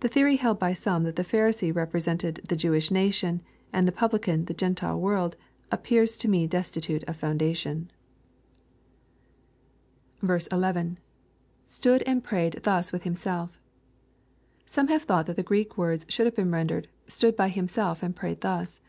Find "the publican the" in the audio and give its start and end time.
3.86-4.54